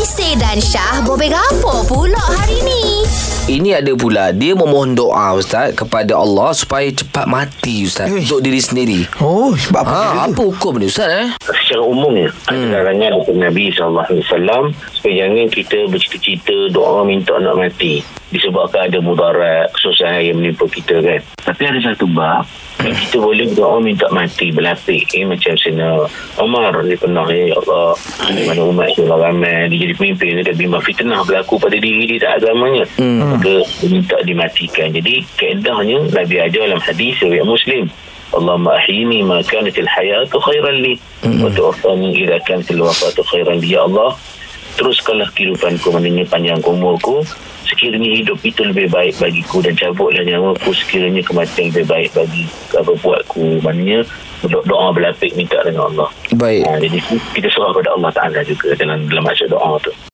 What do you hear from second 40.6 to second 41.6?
li wa